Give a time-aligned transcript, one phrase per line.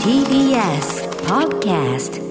[0.00, 0.88] TBS
[1.28, 2.25] Podcast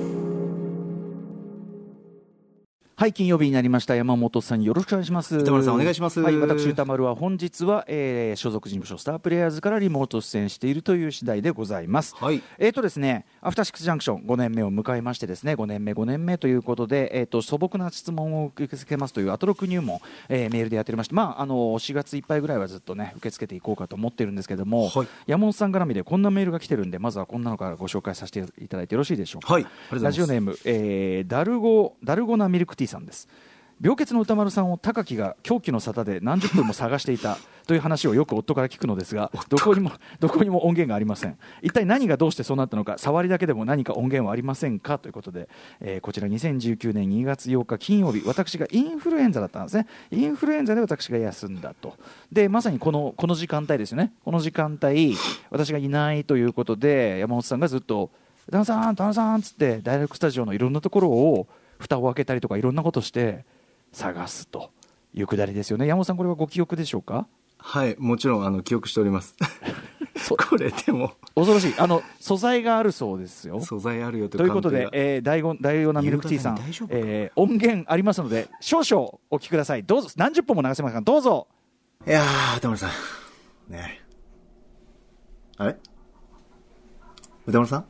[2.97, 3.93] はい、金曜日になりました。
[3.93, 5.35] 山本さん、よろしくお願いします。
[5.35, 12.15] 歌丸さんお願いしますはい、私、歌丸は本日は、えー所属事務所、スタープレイヤーズからリモート出演しているという次第でございます。
[12.15, 29.51] はいえっ、とですね、アフターシックスジャンクション5年目を迎えましてですね、5年目、5年目ということで、えっ、と、素朴な質問を受け付けますというアトロク入門、えーメールでやっておりまして、まあ、あの、4月いっぱいぐらいはずっとね、受け付けていこうかと思ってるんですけども、はい山本さん絡みでこんなメールが来てるんで、まずはこんなのからご紹介させていただいてよろしいでしょうか。
[29.51, 33.27] はいラジオネーム、えーダルゴダルゴナミルクティーさんです。
[33.81, 41.37] 病欠の歌丸さんを高木が狂気の沙汰で何十分も探していた という話をよく夫から聞くのですがどこにも どこにも音源がありません。
[41.61, 44.97] 一体何がどうしてそうなったのか触りだけでも何か音源はありませんか？
[44.97, 45.49] ということで、
[45.81, 49.87] えーこちら2019年2月8日金曜日私がインフルエンザだったんですね。
[50.09, 51.95] インフルエンザで私が休んだと。
[52.31, 54.13] でまさにこのこの時間帯ですよね。
[54.23, 55.17] この時間帯
[55.49, 58.09] 私がいないということで山本さんがずっと
[58.47, 61.47] 「歌丸さん歌丸さん」っつってダイレクトスタジオのいろんなところを
[61.79, 63.45] 蓋を開けたりとかいろんなことして
[63.91, 64.71] 探すと
[65.13, 65.87] いうくだりですよね。
[65.87, 67.27] 山本さんこれはご記憶でしょうか？
[67.57, 69.35] はい、もちろん、あの、記憶しております。
[70.49, 71.73] これでも、恐ろしい。
[71.77, 73.59] あの素材があるそうですよ。
[73.61, 76.57] 素材あるよとということでえー、大ゴ大ゴナミルクティーさん
[76.89, 79.83] えー音源ありますので少々お聞きください。
[79.83, 81.47] どうぞ何十本も流せますからどうぞ。
[82.07, 83.71] いやー、歌丸さん。
[83.71, 84.01] ね。
[85.57, 85.77] あれ？
[87.47, 87.85] 歌丸さん？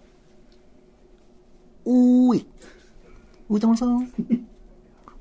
[1.86, 2.48] おーい。
[3.50, 4.12] 歌丸さん。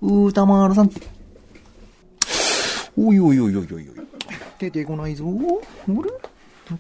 [0.01, 0.91] 歌丸さん。
[2.97, 3.87] おいおいおいおいおいおい。
[4.59, 5.25] 出てこないぞ。
[5.27, 5.95] あれ？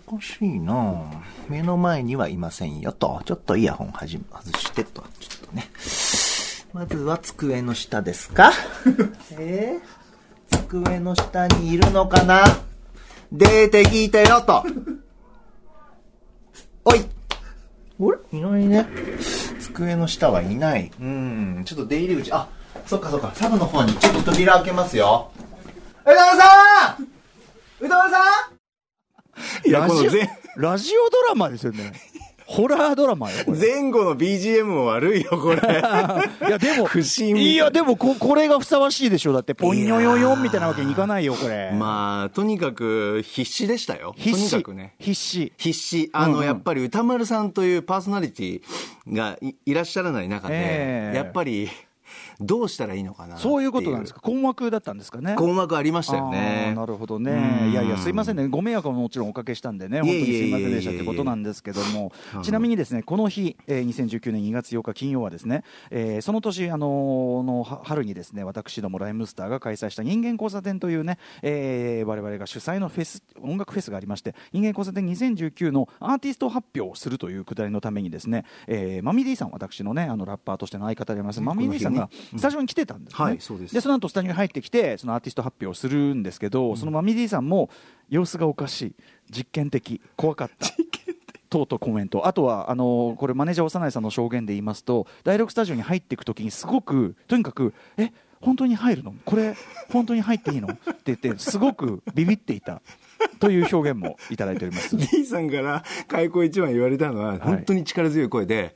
[0.08, 1.04] おかしいな
[1.46, 3.20] 目の前にはいませんよと。
[3.26, 5.04] ちょっとイヤホンはじ外してと。
[5.20, 5.68] ちょっとね。
[6.72, 8.52] まずは机の下ですか？
[9.38, 9.78] え？
[10.50, 12.42] ー、机の下にいるのかな？
[13.30, 14.64] 出てきてよと。
[16.86, 17.04] おい
[18.00, 18.38] あれ？
[18.38, 18.86] いないね。
[19.60, 20.90] 机の下はいない。
[21.00, 22.48] うん、ちょっと出入り口、あ、
[22.86, 25.30] そっかそっか、サブの方にちょっと扉開けますよ。
[26.02, 27.08] 歌丸さん！
[27.84, 28.18] 歌丸さ
[29.64, 29.68] ん！
[29.68, 29.80] いや、
[30.56, 31.92] ラジオドラマですよね
[32.54, 35.56] ホラードラマよ前後の BGM も悪いよ、これ。
[36.46, 39.32] いやでも 不審いいやでもここれがふさわしいでしょ。
[39.32, 41.72] うだってポンニョヨヨンみたいなわけにいかないよこれ。
[41.72, 44.14] まあ、とにかく必死でしたよ。
[44.16, 44.50] 必死。
[44.50, 44.94] とにかくね。
[45.00, 45.52] 必死。
[45.56, 46.10] 必死。
[46.12, 46.38] あの、うん。
[46.38, 48.62] うんやっぱり歌丸さんというパーソナリティ
[49.12, 51.16] がいいらっしゃらない中で、ええ。
[51.16, 51.68] やっぱり、
[52.40, 54.20] どうしたらいいのかなそういうことなんですか？
[54.20, 55.34] 困惑だったんですかね？
[55.36, 56.72] 困惑ありましたよね。
[56.76, 57.22] なるほどうん。
[57.22, 62.12] ね、いやいや、すいませんね、ご迷惑ももちろんおかけしたんでね、本当にすいませんでしたってことなんですけども、
[62.42, 83.24] ちなみにですねこの日、えー2019年2月8日金曜はですね、えーその年、あのーのは春にですね私どもライムスターが開催した人間交差点というね、えー、我々が主催のフェス音楽フェスがありまして、人間交差点2019のアーティスト発表をするというくだりのためにですね、えーマミディさん、私のねあのラッパーとしての相方であります、マミディさんがスタジオに来てたんですね。
[83.24, 83.74] はいそうです。
[83.74, 87.70] でその後スタジオに入ってきてそのアーティスト発表をするんですけど、そのマミディさんも
[88.08, 88.94] 様子がおかしい。
[89.30, 90.00] 実験的。
[90.16, 90.68] 怖かった。
[91.50, 92.26] とうとうコメント。
[92.26, 99.14] あとはあのこれマネージャー幼いさんの証言で言いますと第6スタジオに入っていくときにすごくとにかくえ本当に入るの？
[99.24, 99.54] これ
[99.90, 100.68] 本当に入っていいの？
[100.68, 102.82] って言ってすごくビビっていた。
[103.40, 104.96] という表現もいただいております。
[104.96, 108.74] D さんから開口一番言われたのは、本当に力強い声で、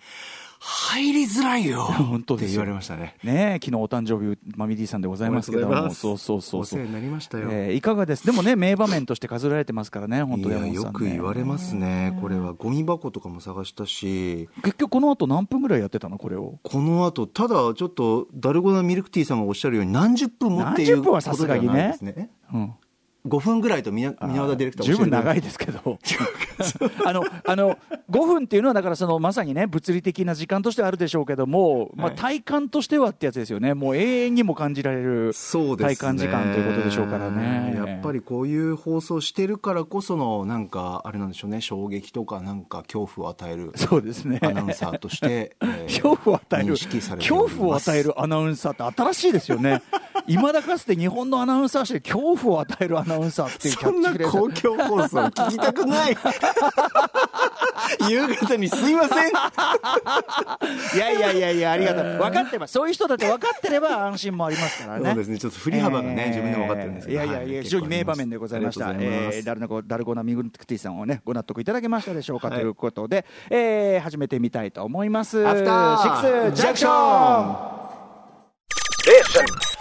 [0.60, 1.82] 入りづらいよ。
[1.82, 2.48] 本当ですよ。
[2.48, 3.16] って言われましたね。
[3.22, 6.60] ねえ昨日お誕生日マミディさんでございますけどもそうそうそうそう。
[6.62, 7.48] お世話になりましたよ。
[7.50, 8.26] えーいかがです？
[8.26, 12.18] でもね名場面として数えられてますからね本当いや、山本さん、ね、よく言われますね。
[12.20, 16.18] これはゴミ箱とかも探したし、結局この後何分ぐらいやってたの？
[16.18, 16.58] これを。
[16.62, 21.96] この後、ただちょっと、ダルゴナミルクティーさんがおっしゃるように、何十分もっていう何十分はさすがにね。
[22.00, 22.30] ね。
[22.52, 22.72] うん
[23.26, 25.40] 5分ぐらいと宮宮和田ディレクター十分長いい。
[25.40, 25.98] ですけど。
[27.04, 27.78] あのあの
[28.10, 32.16] 5分っていうのはだからそのまさにね物理的な時間としてはあるでしょうけども、まあ、はい。
[32.16, 33.74] 体感としてはってやつですよね。
[33.74, 35.32] もう永遠にも感じられる。
[35.32, 37.74] 体感時間ということでしょうからね。
[37.74, 44.38] やっぱりこういう放送してるからこその、なんか、あれなんでしょうね、衝撃とか、なんか恐怖を与えるそうですね。
[44.42, 46.76] アナウンサーとして、えー 恐怖を与える。
[46.76, 49.82] 恐怖を与えるアナウンサーって新しいですよね
[50.28, 56.16] いまだかつて日本のアナウンサー誌で恐怖を与えるアナウンサーっていうキャそんなッチフレーズ公共放送聞きたくない。
[58.08, 59.28] 夕方にすいません。
[60.94, 62.04] いやいやいやいや、ありがとう。
[62.18, 62.72] 分かってます。
[62.72, 65.06] そういう人だって分かってれば安心もありますからね。
[65.06, 68.90] そうですねちょっと振り幅がね自分でも分かってるんですけどいやいやいや、はい非常に名場面でございました。
[68.98, 75.46] えーダルナゴダルゴナミグルクティさんをね、ご納得いただけましたでしょうか、はいということで、えー始めてみたいと思います。
[75.46, 77.78] アフターシックスジャンクション
[79.08, 79.77] Junction.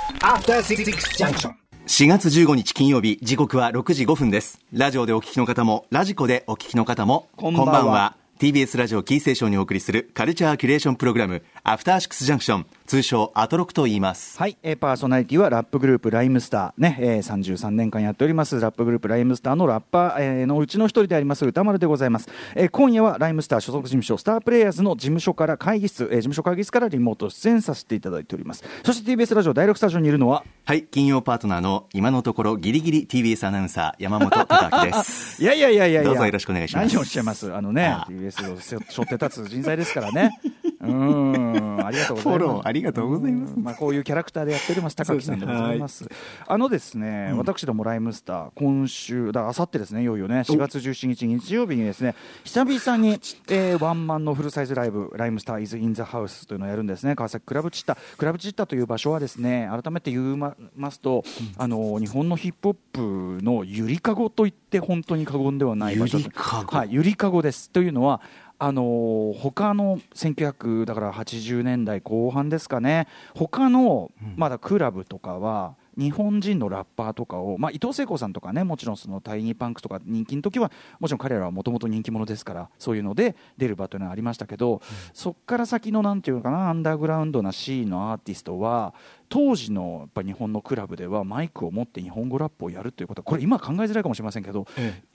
[1.85, 4.59] 4月15日金曜日、時刻は6時5分です。
[4.71, 8.15] ラジオでお聞きの方も、ラジコでお聞きの方も、こんばんは。
[8.39, 14.39] TBS ラジオキーステーションにお送りするカルチャーキュレーションプログラム、アフターシックスジャンクション、通称アトロクと言います。
[14.39, 16.81] はい、えーパーソナリティはラップグループライムスター。
[16.81, 18.57] ね、えー、33年間やっております。
[18.57, 28.63] ラップグループライムスターのラッパー、えーのうちの一人であります歌丸でございます、えー今夜はライムスター所属事務所スタープレイヤーズの事務所から会議室、えー事務所会議室からリモート出演させていただいております。
[28.85, 35.43] そして TBS ラジオ第6スタジオにいるのははい、金曜パートナーの今のところギリギリ TBS アナウンサー、山本隆明です。
[35.43, 36.87] いやいやいやいやどうぞよろしくお願いします。
[36.87, 37.53] 何をおっしゃいます？
[37.53, 38.05] あのねあ。
[38.07, 40.31] あ TBS を背負って立つ人材ですからね。
[40.79, 42.45] うーんありがとうございます。
[42.45, 43.53] フォローありがとうございます。
[43.55, 45.79] うんまあ、こういうキャラクターでやっております高木さんでござい。
[45.79, 46.09] ます
[46.47, 53.19] あのですね、私どもライムスター今週だからあさってですねいよいよね4月17日日曜日にですね久々に、
[53.49, 57.15] えーワンマンのフルサイズライブライムスターイズインザハウスというのをやるんですね。
[57.15, 60.55] 川崎クラブチッタクラブチッタという場所はですね改めて言いま
[60.91, 61.23] すと、
[61.57, 66.27] あの日本のヒップホップのゆりかごと言って本当に過言ではない場所です。
[66.27, 66.77] ゆりかご。
[66.77, 67.69] はい、ゆりかごです。
[67.69, 68.21] というのは
[68.59, 73.07] あのー他の1900だから80年代後半ですかね。
[73.35, 84.81] 他のまだクラブとかは日本人のラッパーとかを、まあ、伊藤聖子さんとかねもちろんそのタイニーパンクとか人気の時はもちろん彼らはもともと人気者ですからそういうので出る場というのはありましたけど、
[85.13, 88.93] そこから先のなんていうのかなアンダーグラウンドなシーンのアーティストは
[89.29, 94.65] 当時のやっぱ日本のクラブではマイクを持って日本語ラップをやるということはこれ今考えづらいかもしれませんけど、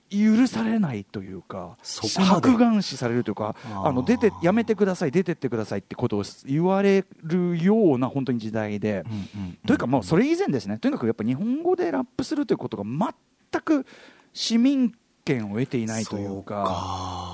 [0.09, 2.49] 許されないというかそこまで。
[2.49, 9.03] 着眼視されるというかあの出てやめてください出てってくださいってことを言われるような本当に時代で、
[9.65, 10.77] というかもうそれ以前ですね。
[10.77, 13.85] とにかくやっぱ日本語でラップするということが全く
[14.33, 14.93] 市民
[15.25, 16.65] 権を得ていないというか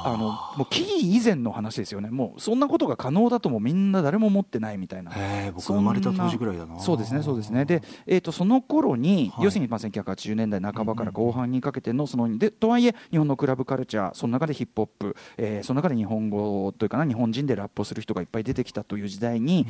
[0.05, 0.17] あの
[0.57, 5.11] もうキー以前の話ですよねもうそんなことが可能だともみんな誰も思ってないみたいな。
[5.53, 6.79] 僕生まれた当時ぐらいだな。
[6.79, 7.65] そうですね、そうですね。
[7.65, 19.65] で、えー、とその頃に、はい要するにまあ1980年代半ばから後半にかけてのそのでとはいえ日本のクラブカルチャーその中でヒップホップ、えーその中で日本語というかな日本人でラップをする人がいっぱい出てきたという時代に、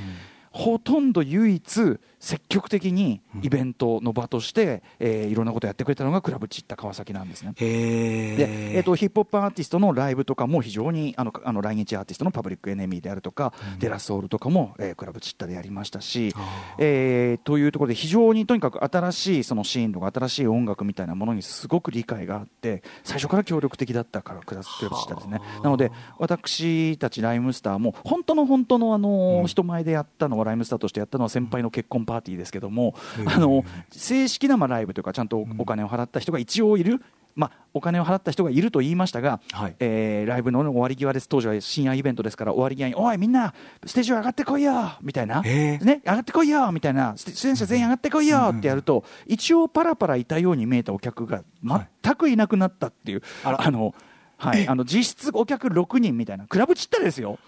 [0.52, 7.54] ほとんど唯一積極的にイベントの場として、えーいろんなことをやってくれたのがクラブチッタ川崎なんですね。
[7.56, 16.34] へで、えー、とヒップホップアーティストのライブとかも非常にあのあの来日アーティストのパブリックエネミーであるとか、デラソウルとかも、えークラブチッタでやりましたし、
[16.78, 25.40] えーというところで非常にとにかく新しいそのシーンとか新しい音楽みたいなものにすごく理解があって最初から協力的だったからクラブチッタですね。
[25.64, 32.96] なので私たちライムスターも本当の本当のあの、人前でやったのはライムスターとしてやったのは先輩の結婚パーティーですけども、
[33.28, 37.02] あの正式なまあライブというかちゃんとおお金を払った人が一応いる、
[37.36, 39.76] まあ、お金を払った人がいると言いましたが、はい。
[39.80, 41.30] えーライブの終わり際です。
[41.30, 43.54] 当時は深夜イベントですから終わり際に「おいみんな
[43.86, 47.14] ステージ上がってこいよ」みたいな、ね、上がってこいよみたいな。
[47.16, 53.62] 出演者全員上がってこいよってやると、一応パラパラいたように見えたお客が全くいなくなったっていう、あら。
[53.68, 53.94] あの
[54.40, 56.48] はい、あの実質お客6人みたいな。
[56.48, 57.40] クラブちったですよ。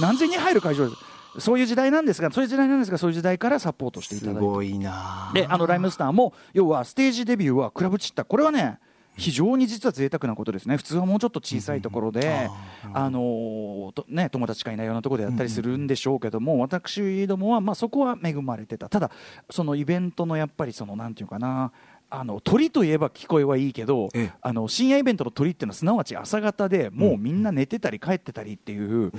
[0.00, 4.40] な何千人入る会場ですそういう時代なんですがそういう時代なんですがそういう時代からサポートしていただいて。
[4.40, 5.30] すごいな。
[5.34, 8.78] であのライムスターも要はステージデビューはクラブチッタこれはね
[9.16, 10.76] 非常に実は贅沢なことですね。
[10.76, 12.50] 普通はもうちょっと小さいところで、
[12.92, 18.88] あのーとね、友達がいないようなところでやったりするんでしょうけども、私どもは、まあ、そこは恵まれてた。
[18.88, 19.10] ただ
[19.50, 21.70] そのイベントのやっぱりそのなんていうかな
[22.20, 24.32] あの鳥といえば聞こえはいいけど、ええ。
[24.40, 29.12] あの深夜イベントの鳥っていうのはすなわち朝方でもうみんな寝てたり帰ってたりっていう、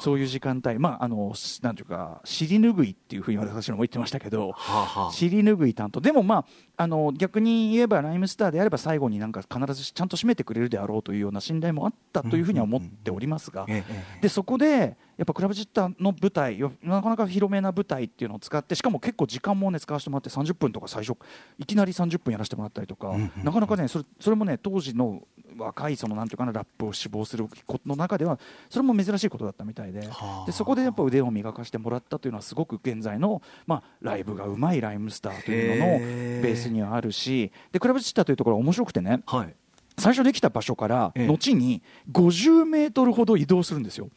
[0.00, 5.12] そういう時間帯、まあ、あのしなんていうか尻拭いっていうふうに私も言ってましたけど、はあはあ。
[5.12, 6.00] 尻拭い担当。
[6.00, 6.44] でもま
[6.76, 14.22] ああの逆に言えばライムスターであれば最後になんか必ずちゃんと締めてくれるであろうというような信頼もあったというふうには思っておりますが、ええええ。
[14.22, 21.16] でそこでやっぱクラブジッターの舞台よなかなか広めな舞台っていうのを使ってしかも結構時間もね使わせてもらって30分とか最初
[21.58, 23.14] いきなり30分やらせてもらったりとか、
[23.44, 25.22] なかなかねそれそれもね当時の
[25.56, 30.46] 若いそのなんていうかなラップを志望することの中ではそれも珍しいことだったみたいではあ。
[30.46, 35.98] でそこでやっぱ腕を磨かしてもらったというのはすごく現在の、まあ、ライブがうまいライムスターというのの
[36.42, 39.54] ベースにはあるしでクラブジッターというところは面白くてねはい。
[39.98, 41.26] 最初できた場所からええ。
[41.26, 44.08] 後に50メートルほど移動するんですよ。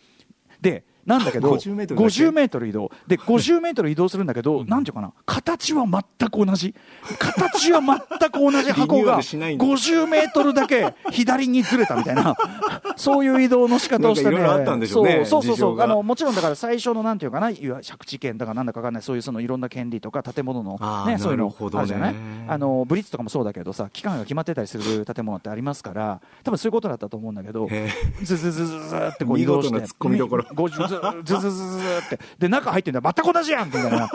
[0.62, 2.92] でなんだけど50メートルだけ？50メートル移動。
[3.08, 5.14] で 50メートル移動するんだけど、なんていうかな？
[5.26, 6.74] 形は全く同じ。
[7.20, 9.66] 形は全く同じ箱がルしないんだ。
[9.66, 12.36] 50メートルだけ左にずれたみたいな。
[12.98, 15.82] そういう移動の仕方をしたねねそうそうそうそう。
[15.82, 17.48] あのもちろんだから最初のなんていうかな？
[17.48, 19.04] 借地権だかなんだかわかんない。
[19.04, 22.16] そういうそのいろんな権利とか建物のねそういうのあるじゃない？
[22.48, 27.90] あのブリッツとかもそうだけどさ期間が決まってたりする建物ってありますから多分そういうことだったと思うんだけどへ
[28.24, 29.76] ズズズズズってこう移動して。
[29.76, 30.46] 見事な突っ込みどころ。
[30.54, 30.70] ご
[31.24, 34.10] ズズズズってで中入ってんだ全く同じやんみたいな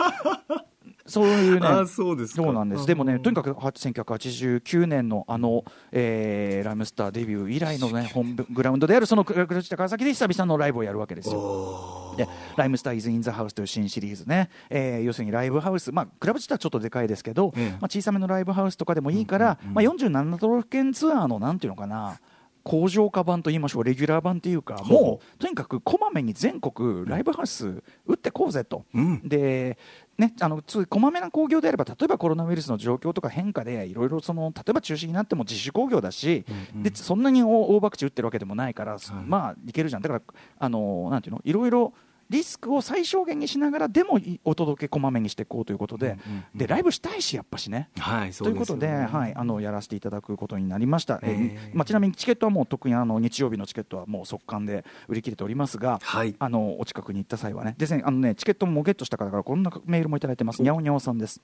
[1.11, 2.85] そういうね、そうですそうなんです。
[2.85, 12.13] でもね、とにかくは1989年のあの、えーライムスターデビュー以来のね、ホームグラウンドであるそのクラクルチ高崎で久々のライブをやるわけですよ。
[12.17, 22.19] で、ライムスターイズ・イン・ザ・ハウスという新シリーズね、えー要するにライブハウス、まあ、クラブ自体はちょっとでかいですけど、ええまあ、小さめのライブハウスとかでもいいから、まあ、47都道府県ツアーのなんていうのかな、
[22.63, 29.27] 工場化版と言いましょう、レギュラー版っていうか、もうとにかくこまめに全国、ライブハウス打ってこうぜと、うん。
[29.27, 29.77] で、
[30.17, 40.21] ね、あのつこまめな興行であれば、例えばコロナウイルスの状況とか変化で、いろいろその例えば中止になっても自主興行だし、でそんなに大大博打打ってるわけでもないから、まあいけるじゃん、だから、
[40.59, 41.93] あのなんていうの、いろいろ。
[42.31, 46.17] リスクを最小限にしながらでもいお届けこまめにしていこうということで、
[46.55, 47.89] でライブしたいし、やっぱしね。
[47.99, 51.71] はいということで、ねはい、あのやらせていただくことになりました、えーえ。
[51.73, 56.33] ーまあ、ちなみにチケットはもう特にあの日曜日のチケットはもう速乾で売り切れておりますが、はい。
[56.39, 57.75] あのお近くに行った際はね。
[57.77, 60.61] ですねあのねチケットもゲットした方からこんなメールもいただいてます。
[60.61, 61.41] にゃおにゃおさんです。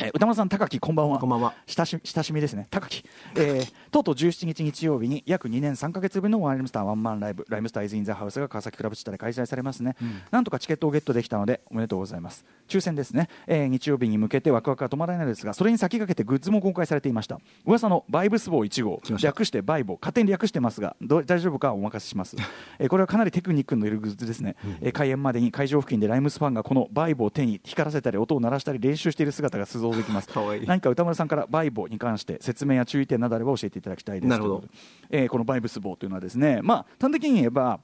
[0.00, 1.18] えー歌丸さん、高木、こんばんは。
[1.18, 1.54] こんばんは。
[1.66, 3.02] 親し親しみですね、高木、
[3.34, 9.96] えーとうとう17日日曜日に約2年3か月分のワイムスターワンマンライブ、ライムスターイズ・イン・ザ・ハウスが川崎クラブチッタで開催されますね、
[10.30, 12.44] なんとかチケットをゲットできたので、おめでとうございます。
[12.68, 17.40] 抽選ですね、えー日曜日に向けてワクワクが止まらないのですが、それに先駆けてグッズも公開されていました。
[17.66, 19.00] 噂のバイブスボー1号。
[19.20, 22.36] 略してバイボ、勝手に略してますが、どう大丈夫かはお任せします。
[22.78, 30.28] えーこれはかなりテクニックのいるグッズですね、えー開演までに会場付近でライムスファンがこのバイボを手に光らせたり、音を鳴らしたり練習している姿が想像できます。
[30.66, 34.30] 何か歌丸さんからバイボに関して説明や注意点などあれば教えていただきたいです。
[34.30, 34.64] なるほど。
[35.10, 37.80] えーこのバイブス棒というのはですね、まあ、端的に言えば、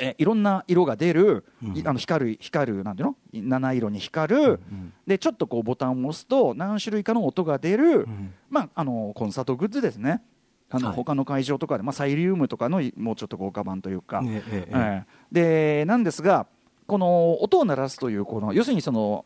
[0.00, 1.44] えーいろんな色が出る、
[1.74, 3.16] いあの光る光るなんていうの？
[3.32, 4.60] 七色に光る、
[5.06, 8.06] でちょっとこうボタンを押すと何種類かの音が出る、
[8.50, 10.22] まあ、あのコンサートグッズですね。
[10.70, 10.96] あのはい。
[10.96, 14.72] 他の会場とかで、まあ、サイリウムとかのもうちょっと豪華版というか、ええええ。
[14.74, 15.80] ええ。
[15.80, 16.46] でなんですが
[16.86, 19.24] この音を鳴らすというこの要するにその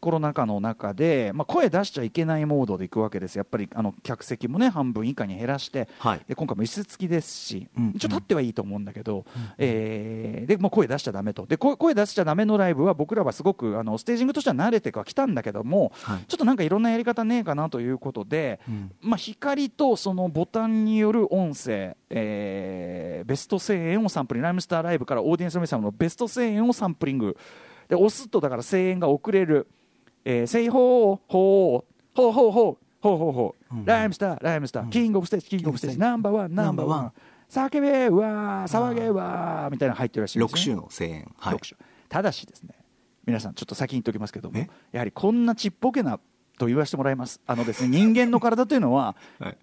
[0.00, 3.36] コロナ禍の中で、まあ、声出しちゃいけないモードでいくわけです。
[3.36, 6.20] やっぱりあの客席もね半分以下に減らして、はい。
[6.26, 9.24] で今回も椅子付きですし、うん一応立ってはいいと思うんだけど、
[9.58, 11.46] えーでもう声出しちゃだめと。
[11.46, 16.24] で声声出しちゃだめのライブは僕らはすごくあのステージングとしては慣れてはきたんだけども、はい。
[16.26, 18.92] ちょっとなんかいろんなやり方ねえかなということで、うん。
[19.00, 24.44] まあ、光とそのボタンによる音声、えーベスト声援をサンプリング。
[24.44, 27.36] ライムスターライブからオーディエンスの皆様のベスト声援をサンプリング。
[27.88, 29.66] で押すとだから声援が遅れる
[30.24, 31.84] 「えー、西方法
[32.14, 35.90] ほうほうほうほうほうほう、ライムスター、ライムスター、キングオブステージ、キングオブステー。
[35.92, 37.12] ジ、ナンバーワン、ナンバーワン、
[37.48, 41.58] 叫べうわ騒げわみたいなの入ってるらしいですね、6週の声援、はい、
[42.08, 42.74] ただしですね、
[43.24, 44.58] 皆さん、ちょっと先に言っておきますけども、
[44.92, 46.20] やはりこんなちっぽけな
[46.60, 47.40] と言わせてもらいます。
[47.46, 49.16] あのですね、 人間の体というのは、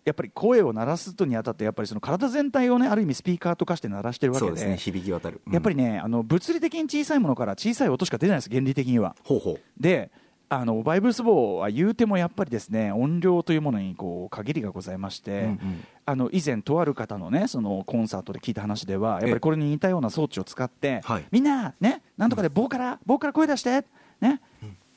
[0.04, 4.54] やっぱり声を鳴らすとにあたって、やっぱりその体全体をね、ある意味スピーカーとかして鳴らしてるわけで。
[4.54, 5.42] でね、響き渡る。
[5.46, 9.16] うん、やっぱりね、あの物理的に小さいものから、小さい音しか出ないです、原理的には。
[9.24, 9.60] ほうほう。
[9.80, 10.12] で、
[10.50, 15.86] あのバイブルスボーは言うてもやっぱりですね音量というものにこう限りがございまして、うんうん。
[16.06, 21.26] あの以前とある方のねそのコンサートで聞いた話ではやっぱりこれに似たような装置を使って、はい。
[21.32, 23.84] みんなねなんとかで棒から棒から声出して
[24.22, 24.42] ね、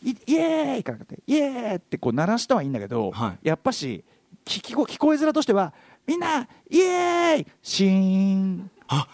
[0.02, 3.48] いイエーイからってイエーイってこう鳴らしたはいいんだけど、はい。
[3.48, 4.04] やっぱし
[4.44, 5.74] 聞きこ聞こえづらとしては
[6.06, 8.70] みんなイエーイシーン。
[8.86, 9.06] あ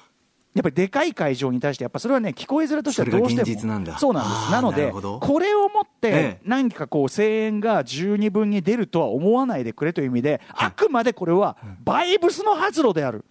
[0.57, 3.99] やっぱりでかい会場に対して、やっぱそれはね、聞こえづらとしてはどうしても、なんだ。
[3.99, 13.25] そうなんです、なのでこれをもってええ、何かこう、声援が十二分に出るとは思わないでくれという意味で、あくまでこれは、バイブスの発露である、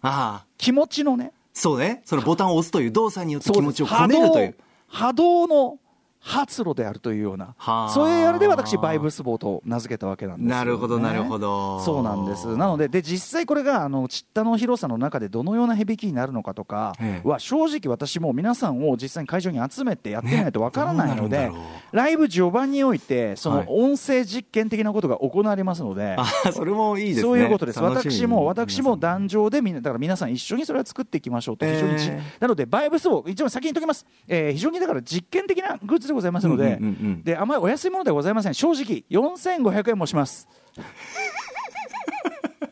[0.00, 2.02] ああ気持ちのね、そうね。
[2.04, 4.56] そのボタンを押すという動作によって気持ちを込めるという。
[4.86, 5.78] 波動の
[6.20, 11.80] 発露であるというようなはあ、そういうあれで私、バイブスボーと名付けたわけなんですよ、ね、なるほどなるほど。
[11.80, 17.28] そうなんです、なので、で実際これがあのチッタの広さの中でどのような響きになるのかとかええ。
[17.28, 21.52] は、正直、私も皆さんを実際に会場に集めてやってみないとわからないのでね
[21.92, 23.66] ライブ序盤において、そはい。
[23.66, 26.16] の音声実験的なことが行われますので。
[26.18, 27.22] ああそれもいいですね。
[27.22, 27.80] そういうことです。
[27.80, 31.64] 私も、私も壇上でみんな、だから皆さん一緒にそれは作っていきましょうと。
[31.64, 34.04] 非常にじえなので、バイブスを一番先に言っておきます。
[34.26, 36.78] えー非常にだから実験的なグッズでございますので
[37.24, 38.54] で、あまりお安いものではございません。
[38.54, 40.48] 正直、4500円もします。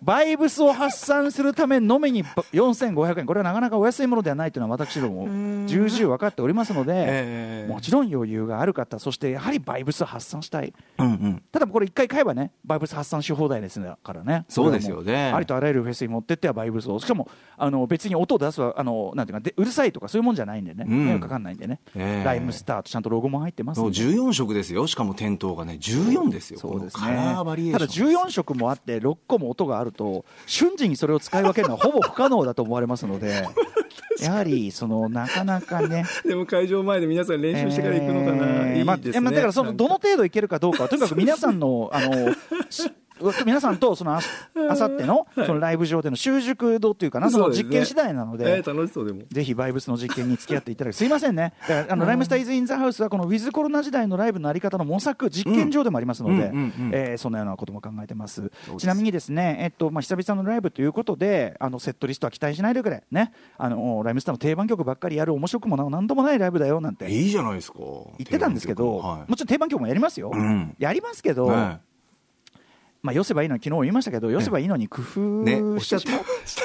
[0.03, 5.25] バイブスを発散するためのみにば4500円、これはなかなかお安いものではないというのは私ども
[5.67, 10.73] 重々分かっておりますので、ええもちろん余裕がある方、そしてやはりバイブスを発散したい。
[10.99, 14.45] うんうんただこれ一回買えばね、バイブス発散し放題ですからね。
[14.49, 16.99] そうですよねありとあらゆるフェスに持ってってはバイブスを。
[16.99, 20.85] しかも、あの、別に音を出すわ、あの、なんていうか、でうるさいとかそういうもんじゃないんでね。
[20.89, 21.81] うん迷惑かかんないんでね。
[21.95, 23.99] ええライムスターとちゃんとロゴも入ってますそうんで。
[23.99, 33.45] 14色ですよしかも店頭がね14ですよそうですこのカラーねバリエーただション14色もあって6個も音があると瞬時にそれを使い分けるのはほぼ不可能だと思われますので
[34.21, 42.33] やはりそのなかなかねでも会場前で皆さん練習してから行くのかな、えーまあいいですねまあだからそのどの程度いけるかどうかはとにかく皆さんのあの
[42.71, 42.91] し
[43.45, 44.21] 皆さんとそのあ
[44.71, 48.63] あさってのそのライブ上での習熟度というかなその実験次第なので
[49.31, 51.55] ぜひバイブスの実験に付き合っていただきすいませんね。
[51.89, 56.51] あのライムスターイズ・イン・ザ・ハウスはこのウィズコロナ時代のライブのあり方の模索実験場でもありますので、
[56.93, 58.51] えーそのようなことも考えてます。
[58.79, 63.03] ちなみにですね、えっとまあ、久々のライブということであのセットリストは期待しないでくれ。
[63.11, 63.33] ね。
[63.57, 67.79] あのライムスターの定番曲ばっかりやる面白くもななんともないライブだよなんていいじゃないですか。
[67.79, 69.31] 言ってたんですけど、はい。
[69.31, 70.75] もちろん定番曲もやりますよ、うん。
[70.79, 71.81] やりますけど、ね
[73.07, 76.13] まあ、よせばいいのに昨日言いましたけど、よせばいいのに工夫っしゃってし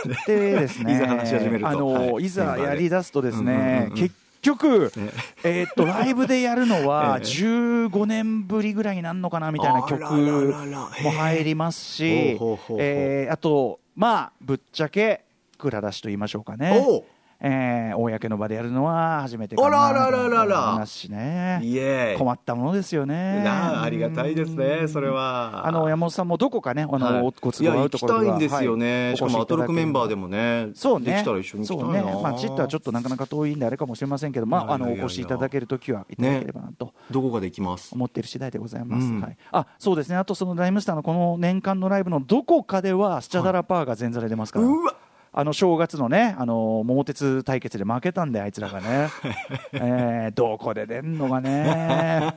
[0.07, 1.69] まってですね、いざ話し始めると。
[1.69, 2.25] あの、はい。
[2.25, 5.11] い、ざやり出すとですねうん、結局、ね。
[5.43, 7.25] えーっと、ライブでやるのは ええ。
[7.25, 12.39] 15年ぶりぐらいになるのかなみたいな曲も入りますし
[12.79, 15.23] えーあと、まあ、ぶっちゃけ、
[15.59, 17.03] 蔵出しと言いましょうかね。
[17.43, 20.45] えー公の場でやるのは初めてかなあらららら。
[20.45, 21.59] ら話ね。
[21.63, 23.43] イエ困ったものですよね。
[23.43, 25.65] なあありがたいですねそれは。
[25.65, 27.33] あの山本さんもどこかねあの、はい。
[27.41, 29.17] ご都合合うところきたいんですよね、はい。
[29.17, 31.13] しかもアトロクメンバーでもねそうね。
[31.13, 32.01] できたら一緒に行きたいな。
[32.01, 32.21] そうね。
[32.23, 37.93] まあチットはちょっとなかなか遠いんであれかもしれませんけどまああのお越しいただけるときはいただければなと、どこかで行きます。
[37.93, 39.21] 思っている次第でございます、うん。
[39.21, 40.15] はい、あそうですね。
[40.15, 44.95] あとそのライムスターのこの年間のライブのどこかではスチャダラパーが前座で出ますから、うわ
[45.33, 49.09] あの正月のね、あの桃鉄対決で負けたんで、あいつらがね、
[49.71, 52.35] えーどこで出んのがね、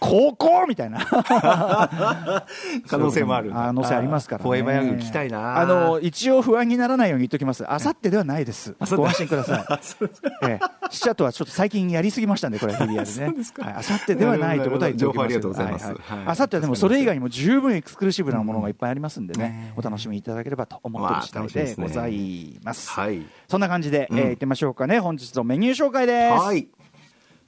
[0.00, 0.98] 高校みたいな、
[2.88, 3.52] 可能性もある。
[3.52, 5.58] 可能性ありますからね、フォーエバーヤング来たいな。
[5.58, 9.64] あの一応、不安にならないように言っておきます、あさってではないです、ご安心ください。
[10.50, 10.60] ええ、
[10.90, 13.34] シチャとはちょっと最近やりすぎましたんで、これ、日比谷でね、
[13.76, 15.86] あさってではないということは言っておきます情報ありがとうございます。
[15.86, 15.96] はい。
[16.26, 22.23] あさってはでも、それ以外にも十分エクスクルーシブなものがいっぱいありますんでね、お楽しみいただければと思っている次第でございます。
[22.92, 24.98] はいそんな感じで、えー、行ってみましょうかね。
[24.98, 26.42] 本日のメニュー紹介です。
[26.42, 26.68] はい。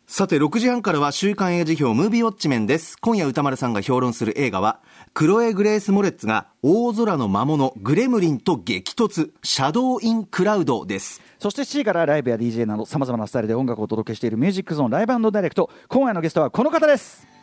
[0.09, 2.97] さて、6時半からは週刊映画辞表ムービーウォッチメンです。
[3.01, 4.79] 今夜歌丸さんが評論する映画は、
[5.15, 11.21] クロエ・グレース・モレッツが大空の魔物グレムリンと激突、シャドウ・イン・クラウドです。
[11.41, 15.71] そして7時からライブや DJ など様々なスタイルで音楽をお届けしているミュージックゾーンライブダイレクト。
[15.89, 17.36] 今夜のゲストはこの方です。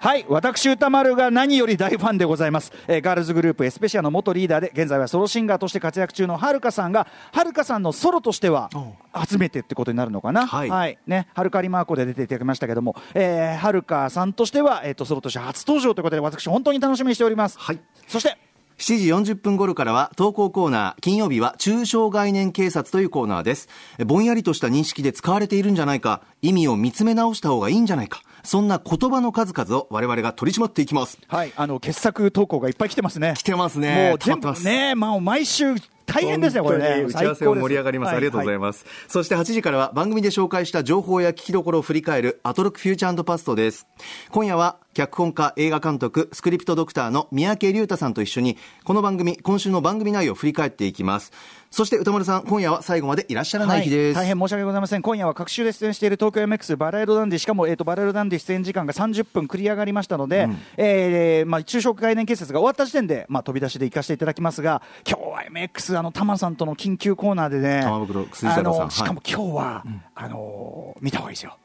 [0.00, 8.70] はい私歌丸が何より大ファンでございます、えーガールズグループエスペシアの元リーダーで現在はソロシンガーとして活躍中のはるかさんがはるかさんのソロとしては
[9.12, 10.46] 初めてってことになるのかな。
[10.46, 10.98] はい。
[11.06, 17.80] ねはるかリマーコで出ていただきましたけどもえーはるかさんとしては、えー、とソロとして初登場ということで私本当に楽しみにしております、はい。
[18.06, 18.36] そして
[18.78, 23.68] 7時40分頃からは投稿コーナー、金曜日は中小概念警察というコーナーです。
[24.06, 31.18] ぼんやりとした認識で使われているんじゃないか、意味を見つめ直した方がいいんじゃないか、そんな言葉の数々を我々が取り締まっていきます。
[31.28, 33.34] はい、あの傑作投稿がいっぱい来てますね。
[33.36, 35.74] 来てますねもう全部ね、まあ毎週
[36.08, 37.04] 大変ですね、これね。
[37.04, 38.14] 打ち合わせも盛り上がります。
[38.14, 38.84] ありがとうございまます。
[39.08, 43.86] そして8時からは番組で紹介した情報や聞きどころを振り返るアトロックフューチャーパストです。
[44.30, 51.32] 今夜は脚本家、映画監督、スクリプトドクターの三宅隆太さんと一緒に、この番組、今週の番組内容を振り返っていきます。
[51.70, 54.16] そして歌丸さん、今夜は最後までいらっしゃらない日です。
[54.16, 55.02] 大変申し訳ございません。
[55.02, 69.84] 今夜は各週で出演している東京 MX バラエロダンディ、しかも、えー、とバラエロダンディ出演時間が30分繰り上がりましたので、えーまあ、昼食概念建設が終わった時点で、まあ、飛び出しで行かせていただきますが、今日は MX、あの、タマさんとの緊急コーナーでね、あのしかも今日は、
[70.14, 71.56] あの見た方がいいですよ。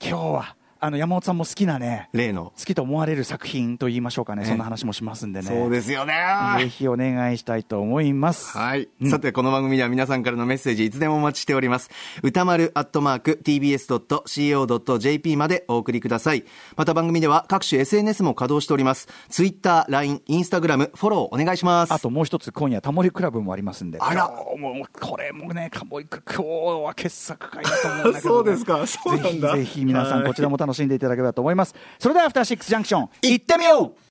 [0.00, 2.52] 今日は、あの、山本さんも好きなね、例の。
[2.56, 5.46] 好きと思われる作品と言いましょうかね、そんな話もしますんでね。
[5.46, 6.14] そうですよね。
[6.58, 8.56] ぜひお願いしたいと思います。
[8.56, 11.90] はい、うんさて、この番組では皆さんからのメッセージいつでもお待ちしております。
[12.22, 16.44] 歌丸アットマーク tbs.co.jp までお送りください。
[16.76, 19.08] また番組では各種 SNS も稼働しております。
[19.30, 21.92] Twitter、LINE、Instagram、フォローお願いします。
[21.92, 23.98] あともう一つ、今夜、タモリクラブもありますんで。
[24.00, 26.42] あらもう、これもね、タモリク今日
[26.84, 31.74] は傑作会だと思うんだけど、 そうですかそうなんだぜひぜひ皆さん、はいこちらも楽しんでいただければと思います。
[31.98, 34.08] それでは、アフターシックスジャンクション、行ってみよう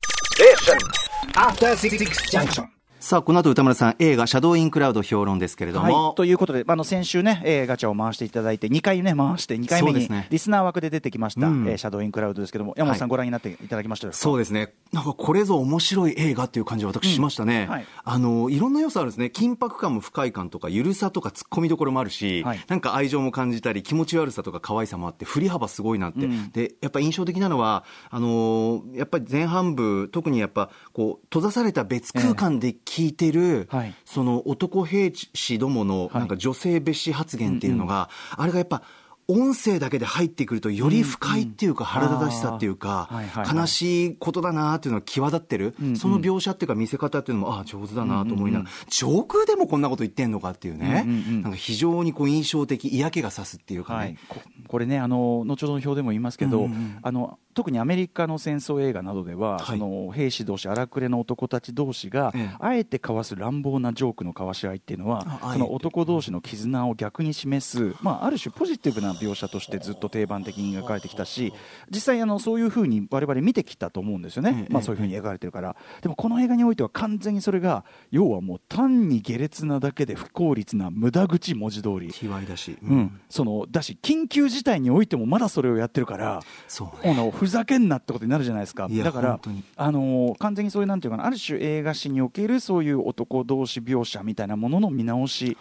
[1.34, 1.98] After Six
[2.32, 2.77] Junction.
[3.08, 11.70] さあ、この後歌丸さん、映画シャドウインクラウド評論ですけれども、はい、ということで、あの先週ね、えーガチャを回していただいて、2回ね、回して、2回目にリスナー枠で出てきました、うん。
[11.70, 13.10] えーシャドウインクラウドですけども、山本さん、はい。
[13.12, 14.74] ご覧になっていただきましたそうですね。
[14.91, 17.67] なんかこれぞ面白い映画っていう感じは私しましたね。
[17.70, 17.72] うん。
[17.76, 17.86] はい。
[18.04, 19.32] あの、いろんな要素あるんですね。
[19.34, 22.60] 緊迫感も不快感とか、ゆるさとか突っ込みどころもあるし、はい。
[22.67, 26.26] なんか愛情も感じたり、気持ち悪さとか可愛さもあって、振り幅すごいなって。
[26.26, 26.52] うん。
[26.52, 33.94] で、やっぱ印象的なのは、あのーやっぱり前半部、特にやっぱ、こう、閉ざされた別空間で聞いてる、えはい。
[34.06, 36.20] その男兵士どもの、はい。
[36.20, 38.82] なんか女性蔑視発言っていうのが、あれがやっぱ、
[39.28, 43.10] 音声だけで入ってくるとより不快っていうか腹立たしさっていうか
[43.54, 51.04] 悲しいことだなっていうのが際立ってる、その描写っていうか見せ方っていうのもああ上手だなと思いながら、上空でもこんなこと言ってんのかっていうね、
[51.42, 59.66] なんか非常にこう印象的嫌気がさすっていうかね、はい、ここれねあの後ほどの表でも言いますけど、うんうんあの特にアメリカの戦争映画などでは、はい。
[59.66, 62.56] その兵士同士荒くれの男たち同士が、ええ。
[62.60, 71.53] あえて交わす乱暴なジョークの交わし合いっていうのはその男同士の絆を逆に示す、まあ、ある種ポジティブな描写としてずっと定番的に描かれてきたし
[71.89, 75.75] 実際あのそういうふうに我々見てきたと思うんですよね、ええまあ、そういうふうに描かれてるから。
[76.01, 82.10] でもこの映画においては完全にそれが要はもう単に下劣なだけで不効率な無駄口文字通り。
[82.10, 87.12] 卑猥だし、うん、そのだし緊急事態においてもまだそれをやってるからそうね。
[87.12, 88.88] あのふざけんなってことになるじゃないですか。
[88.89, 89.39] いやだから
[89.75, 95.58] あの完全にそういうなんていうかなある種映画史におけるそういう男同士描写みたいなものの見直し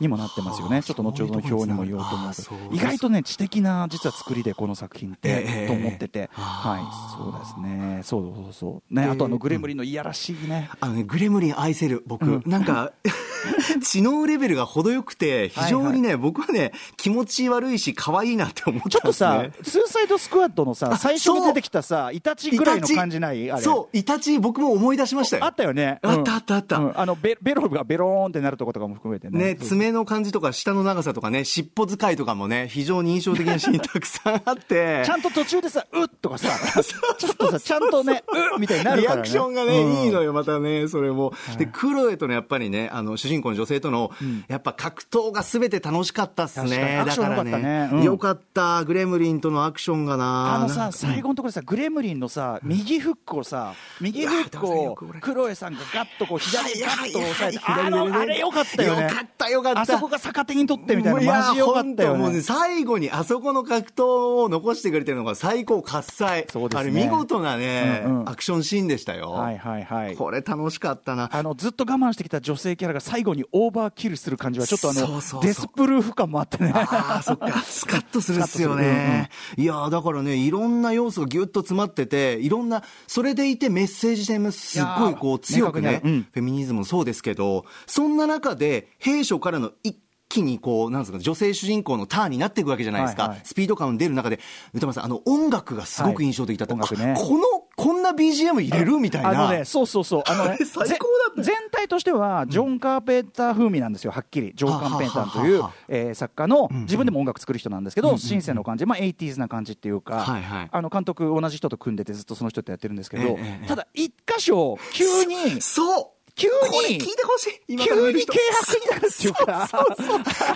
[0.00, 2.42] にもなってますよね、はあちょっと後ほどの表にも言おうと思うけど。
[2.42, 6.82] そういうところに意外とね知的な実は作りでこの作品って、ええと思ってて、あはい、
[7.16, 8.00] そうですね。
[8.02, 12.42] そうそうそうね、あとあのグレムリンのいやらしいね、あのね、グレムリン愛せる僕、うん。
[12.46, 12.92] なんか、
[13.82, 18.90] 知能レベルが程よくて、非常にね、僕はね、気持ち悪いし、可愛いなって思ったんです、ね。
[18.90, 23.50] ちょっとさ、スーサイドスクワットのさ、あ最初に出てきたさ、イタチぐらいの感じない？
[23.50, 23.62] あれ。
[23.62, 25.44] そう、イタチ、僕も思い出しましたよ。
[25.44, 25.98] あったよね。
[26.02, 29.54] あったあったあったうんあのベ、ベロがベローンってなるとことかも含めてね。
[29.54, 35.02] ね、爪の感じとか、舌の長さとかね、尻尾使いとかもね、非常に印象的なシーンたくさんあって。
[35.06, 36.48] ちゃんと途中でさ、うっとかさ、
[37.18, 39.16] ちょっとさ、ちゃんとね、うっみたいになるから、ね。
[39.16, 41.32] リアクションがね、うんいいのよ、またね、それも。
[41.58, 44.10] で、クロエとのやっぱりね、あの、主人公の女性との、
[44.48, 46.98] やっぱ格闘が全て楽しかったっすね。
[46.98, 50.54] アクション良かったねうんよかった、グレムリンとのアクションがな。
[50.54, 59.02] あのさ、最後のところでさ、グレムリンのさ、右フックをさ、右フックをクロエさんがガッとこう、左でガッと押さえて、ああれよかったよね。
[59.02, 62.16] よかったよかったあそこが逆手に取ってみたいな、マジよかったよ。
[62.42, 66.46] 最後にあそこの格闘を残してくれてるのが最高喝采。
[66.50, 69.30] そうですねあれ見事なね、うんうんアクションシーンでしたよ。
[69.30, 70.16] はいはいはい。
[70.16, 71.30] これ楽しかったな。
[71.32, 76.72] あのずっと我慢してきた女性キャラが最後にオーバーキルする感じはちょっとあのデスプルーフ感もあってね。
[76.74, 77.60] ああ、そっか。
[77.64, 79.30] スカッとするっすよね。
[79.56, 89.96] いやーだからね、いろんな要素がぎゅっと詰まってて、いろんな、それでいてメッセージ性もすっごいこう強くねうん、フェミニズムもそうですけど、そんな中で、兵所からの一
[90.28, 93.22] 気にこう、なんですか、女性主人公のターンになっていくわけじゃないですか。
[93.22, 93.40] はいはい。
[93.44, 94.40] スピード感出る中で、
[94.74, 96.74] 歌丸さん、あの音楽がすごく印象的だった。
[96.74, 97.14] はいね。
[97.16, 97.44] あこの、
[97.76, 99.30] こんな BGM 入れるみたいな。
[99.30, 101.42] あのね、そうそうそう、あのね最高だった。
[101.42, 110.68] ぜ全体としては、ジョン・カーペンター風味なんですよ、はっきり、ジョン・カーペンターというえー作家の、自分でも音楽作る人なんですけど、シンセの感じ、まあ、80s な感じっていうか、はいはい。
[110.70, 113.66] あの監督、同じ人と組んでて、ずっとその人とやってるんですけど、ええええ。
[113.66, 119.68] ただ、一箇所、急に、そう急これ聞いに、てほしい急に軽薄になるっていうか、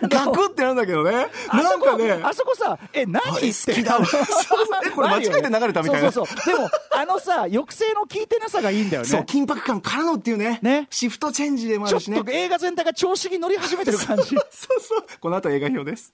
[0.02, 1.26] ガクってなるんだけどね。
[1.50, 2.20] なんかね。
[2.22, 6.54] あそこさ、え、何あれって好きだそうそうえこれ間違えて流れたみたいなそうそうそう。
[6.54, 9.08] でも、あのさ、抑制の効いてなさがいいんだよね。
[9.08, 10.58] そう、緊迫感からのっていうね。
[10.60, 12.22] ねシフトチェンジでもあちょっるしね。
[12.22, 14.22] と映画全体が調子に乗り始めてる感じ。
[14.28, 14.38] そう
[14.80, 15.04] そう。
[15.18, 16.12] この後映画表です。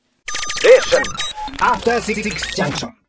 [1.58, 2.22] After Six
[2.54, 3.05] Junction.